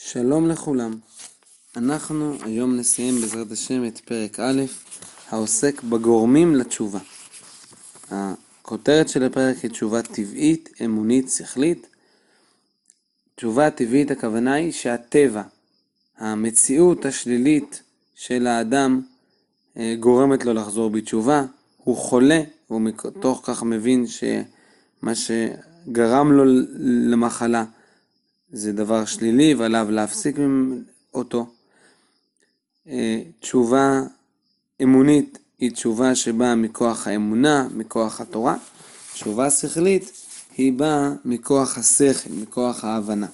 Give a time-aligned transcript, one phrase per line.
[0.00, 0.94] שלום לכולם.
[1.76, 4.62] אנחנו היום נסיים בעזרת השם את פרק א',
[5.28, 6.98] העוסק בגורמים לתשובה.
[8.10, 11.86] הכותרת של הפרק היא תשובה טבעית, אמונית, שכלית.
[13.36, 15.42] תשובה טבעית הכוונה היא שהטבע,
[16.18, 17.82] המציאות השלילית
[18.14, 19.00] של האדם
[19.76, 21.44] אה, גורמת לו לחזור בתשובה,
[21.76, 26.44] הוא חולה, והוא מתוך כך מבין שמה שגרם לו
[27.10, 27.64] למחלה
[28.52, 30.36] זה דבר שלילי ועליו להפסיק
[31.14, 31.46] אותו.
[32.88, 34.02] אה, תשובה
[34.82, 38.56] אמונית היא תשובה שבאה מכוח האמונה, מכוח התורה.
[39.12, 40.12] תשובה שכלית
[40.56, 43.26] היא באה מכוח השכל, מכוח ההבנה.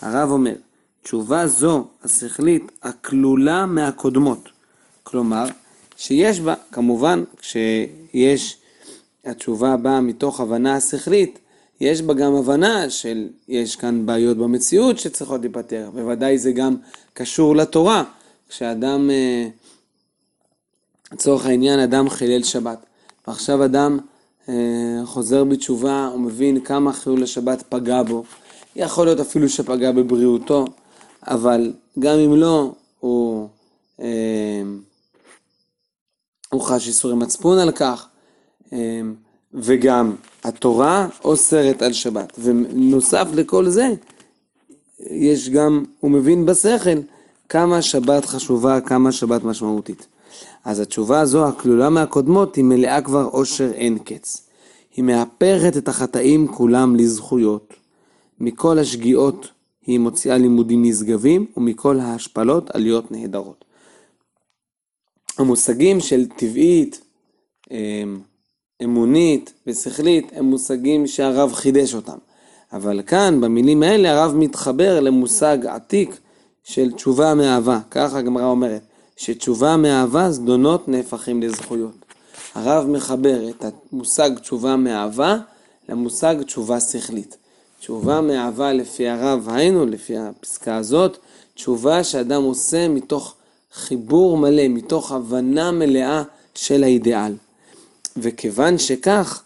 [0.00, 0.54] הרב אומר,
[1.02, 4.48] תשובה זו, השכלית, הכלולה מהקודמות.
[5.02, 5.44] כלומר,
[5.96, 8.58] שיש בה, כמובן, כשיש,
[9.24, 11.38] התשובה באה מתוך הבנה השכלית,
[11.80, 16.76] יש בה גם הבנה של, יש כאן בעיות במציאות שצריכות להיפתר, בוודאי זה גם
[17.14, 18.04] קשור לתורה,
[18.48, 19.48] כשאדם, אה,
[21.12, 22.78] לצורך העניין, אדם חילל שבת,
[23.26, 23.98] ועכשיו אדם
[24.48, 28.24] אה, חוזר בתשובה, הוא מבין כמה חילול השבת פגע בו,
[28.76, 30.64] יכול להיות אפילו שפגע בבריאותו,
[31.26, 33.48] אבל גם אם לא, הוא,
[34.00, 34.62] אה,
[36.50, 38.08] הוא חש איסורי מצפון על כך.
[39.54, 42.32] וגם התורה אוסרת על שבת.
[42.38, 43.88] ונוסף לכל זה,
[45.00, 47.00] יש גם, הוא מבין בשכל
[47.48, 50.06] כמה שבת חשובה, כמה שבת משמעותית.
[50.64, 54.48] אז התשובה הזו, הכלולה מהקודמות, היא מלאה כבר עושר אין קץ.
[54.96, 57.74] היא מהפכת את החטאים כולם לזכויות.
[58.40, 59.48] מכל השגיאות
[59.86, 63.64] היא מוציאה לימודים נשגבים, ומכל ההשפלות עליות נהדרות.
[65.38, 67.00] המושגים של טבעית,
[67.70, 68.20] אמ,
[68.84, 72.16] אמונית ושכלית הם מושגים שהרב חידש אותם.
[72.72, 76.18] אבל כאן, במילים האלה, הרב מתחבר למושג עתיק
[76.64, 77.78] של תשובה מאהבה.
[77.90, 78.82] ככה הגמרא אומרת,
[79.16, 82.04] שתשובה מאהבה זדונות נהפכים לזכויות.
[82.54, 85.38] הרב מחבר את המושג תשובה מאהבה
[85.88, 87.36] למושג תשובה שכלית.
[87.80, 91.18] תשובה מאהבה לפי הרב, היינו, לפי הפסקה הזאת,
[91.54, 93.34] תשובה שאדם עושה מתוך
[93.72, 96.22] חיבור מלא, מתוך הבנה מלאה
[96.54, 97.32] של האידיאל.
[98.16, 99.42] וכיוון שכך,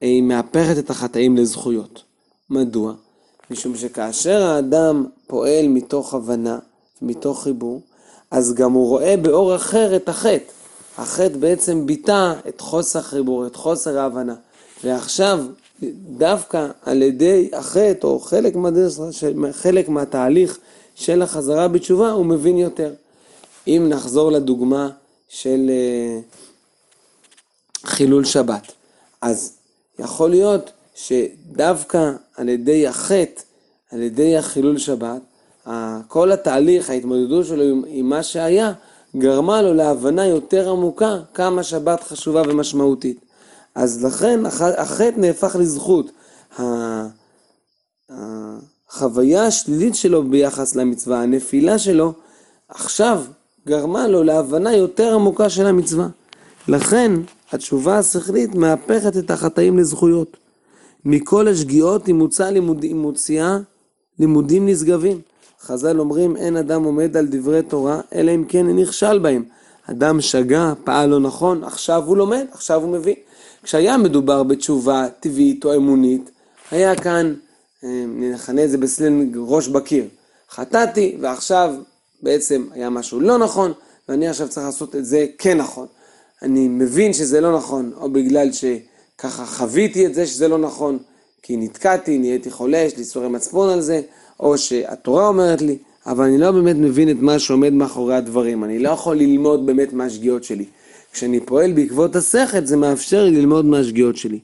[0.00, 2.02] היא מהפכת את החטאים לזכויות.
[2.50, 2.92] מדוע?
[3.50, 6.58] משום שכאשר האדם פועל מתוך הבנה,
[7.02, 7.80] מתוך חיבור,
[8.30, 10.52] אז גם הוא רואה באור אחר את החטא.
[10.98, 14.34] החטא בעצם ביטא את חוסר החיבור, את חוסר ההבנה.
[14.84, 15.44] ועכשיו,
[16.18, 18.92] דווקא על ידי החטא, או חלק, מהדרך,
[19.52, 20.58] חלק מהתהליך
[20.94, 22.92] של החזרה בתשובה, הוא מבין יותר.
[23.66, 24.90] אם נחזור לדוגמה
[25.28, 26.20] של אה,
[28.00, 28.72] חילול שבת.
[29.22, 29.52] אז
[29.98, 33.42] יכול להיות שדווקא על ידי החטא,
[33.92, 35.20] על ידי החילול שבת,
[36.08, 38.72] כל התהליך, ההתמודדות שלו עם, עם מה שהיה,
[39.16, 43.20] גרמה לו להבנה יותר עמוקה כמה שבת חשובה ומשמעותית.
[43.74, 44.46] אז לכן
[44.78, 46.10] החטא נהפך לזכות.
[48.90, 52.12] החוויה השלילית שלו ביחס למצווה, הנפילה שלו,
[52.68, 53.22] עכשיו
[53.66, 56.08] גרמה לו להבנה יותר עמוקה של המצווה.
[56.68, 57.12] לכן
[57.52, 60.36] התשובה השכלית מהפכת את החטאים לזכויות.
[61.04, 63.58] מכל השגיאות היא מוצאה, לימוד, מוציאה
[64.18, 65.20] לימודים נשגבים.
[65.62, 69.44] חז"ל אומרים אין אדם עומד על דברי תורה אלא אם כן נכשל בהם.
[69.90, 73.14] אדם שגה, פעל לא נכון, עכשיו הוא לומד, עכשיו הוא מבין.
[73.62, 76.30] כשהיה מדובר בתשובה טבעית או אמונית,
[76.70, 77.34] היה כאן,
[77.84, 80.04] אה, נכנה את זה בסלנג ראש בקיר.
[80.50, 81.74] חטאתי ועכשיו
[82.22, 83.72] בעצם היה משהו לא נכון
[84.08, 85.86] ואני עכשיו צריך לעשות את זה כן נכון.
[86.42, 90.98] אני מבין שזה לא נכון, או בגלל שככה חוויתי את זה שזה לא נכון,
[91.42, 94.00] כי נתקעתי, נהייתי חולה, יש לי סורי מצפון על זה,
[94.40, 98.78] או שהתורה אומרת לי, אבל אני לא באמת מבין את מה שעומד מאחורי הדברים, אני
[98.78, 100.64] לא יכול ללמוד באמת מהשגיאות שלי.
[101.12, 104.38] כשאני פועל בעקבות השכל, זה מאפשר לי ללמוד מהשגיאות שלי.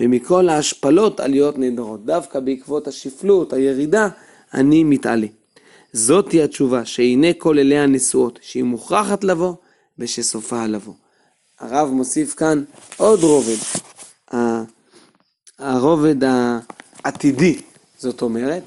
[0.00, 2.04] ומכל ההשפלות עליות נהדרות.
[2.04, 4.08] דווקא בעקבות השפלות, הירידה,
[4.54, 5.26] אני מתעלה.
[5.92, 9.54] זאתי התשובה, שהנה כל אלה הנשואות, שהיא מוכרחת לבוא,
[9.98, 10.94] ושסופה לבוא.
[11.60, 12.64] הרב מוסיף כאן
[12.96, 13.56] עוד רובד,
[15.58, 16.16] הרובד
[17.04, 17.60] העתידי,
[17.98, 18.62] זאת אומרת,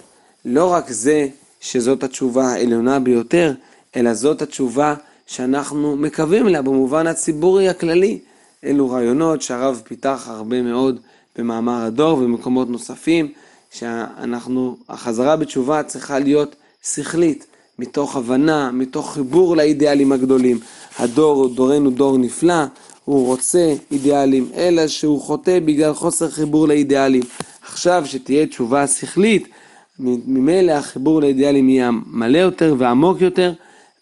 [0.45, 1.27] לא רק זה
[1.61, 3.53] שזאת התשובה העליונה ביותר,
[3.95, 4.95] אלא זאת התשובה
[5.27, 8.19] שאנחנו מקווים לה במובן הציבורי הכללי.
[8.63, 10.99] אלו רעיונות שהרב פיתח הרבה מאוד
[11.37, 13.31] במאמר הדור ובמקומות נוספים,
[13.71, 17.45] שאנחנו, החזרה בתשובה צריכה להיות שכלית,
[17.79, 20.59] מתוך הבנה, מתוך חיבור לאידיאלים הגדולים.
[20.99, 22.63] הדור, דורנו דור נפלא,
[23.05, 27.23] הוא רוצה אידיאלים, אלא שהוא חוטא בגלל חוסר חיבור לאידיאלים.
[27.67, 29.47] עכשיו שתהיה תשובה שכלית,
[29.99, 33.53] ממילא החיבור לאידיאלים יהיה מלא יותר ועמוק יותר,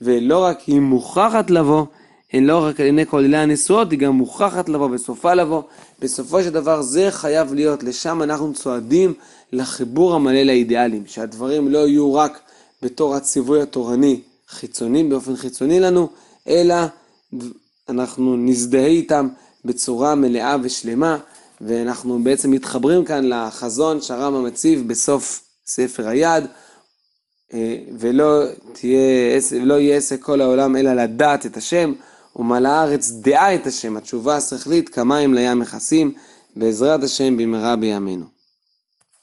[0.02, 1.86] ולא רק היא מוכרחת לבוא,
[2.34, 5.62] לא רק על ידי כל אלה הנשואות, היא גם מוכרחת לבוא וסופה לבוא.
[6.00, 9.14] בסופו של דבר זה חייב להיות, לשם אנחנו צועדים
[9.54, 12.40] לחיבור המלא לאידיאלים, שהדברים לא יהיו רק
[12.82, 14.20] בתור הציווי התורני
[14.50, 16.10] חיצוני, באופן חיצוני לנו,
[16.48, 16.76] אלא
[17.90, 19.28] אנחנו נזדהה איתם
[19.66, 21.18] בצורה מלאה ושלמה,
[21.62, 26.44] ואנחנו בעצם מתחברים כאן לחזון שהרמב"ם מציב בסוף ספר היד,
[27.54, 28.44] אה, ולא
[28.74, 31.94] תהיה, לא יהיה עסק כל העולם אלא לדעת את השם,
[32.36, 36.14] ומלא הארץ דעה את השם, התשובה השכלית כמים לים מכסים,
[36.56, 38.35] בעזרת השם במהרה בימינו.